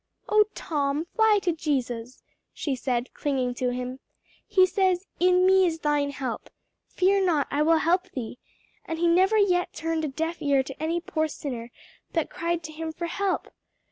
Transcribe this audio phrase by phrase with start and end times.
[0.27, 3.99] "O, Tom, fly to Jesus!" she said, clinging to him.
[4.47, 6.49] "He says, 'In me is thine help.'
[6.87, 8.39] 'Fear not; I will help thee,'
[8.83, 11.69] and he never yet turned a deaf ear to any poor sinner
[12.13, 13.49] that cried to him for help.